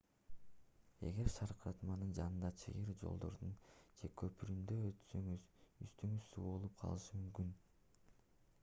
эгер 1.09 1.27
шаркыратманын 1.33 2.13
жанындагы 2.19 2.59
чыйыр 2.61 2.89
жолдордон 3.03 3.53
же 4.01 4.11
көпүрөдөн 4.23 4.83
өтсөңүз 4.89 5.47
үстүңүз 5.89 6.27
суу 6.33 6.49
болуп 6.49 6.77
калышы 6.83 7.23
мүмкүн 7.23 7.55